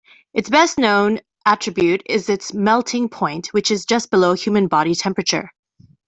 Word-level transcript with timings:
Its 0.33 0.49
best-known 0.49 1.19
attribute 1.45 2.01
is 2.07 2.27
its 2.27 2.55
melting 2.55 3.07
point, 3.07 3.49
which 3.53 3.69
is 3.69 3.85
just 3.85 4.09
below 4.09 4.33
human 4.33 4.65
body 4.65 4.95
temperature. 4.95 5.51